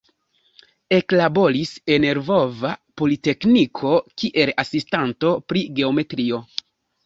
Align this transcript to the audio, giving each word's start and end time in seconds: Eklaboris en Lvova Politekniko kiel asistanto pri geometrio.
Eklaboris 0.95 1.73
en 1.97 2.07
Lvova 2.21 2.73
Politekniko 3.03 3.95
kiel 4.23 4.55
asistanto 4.67 5.39
pri 5.51 5.67
geometrio. 5.81 6.45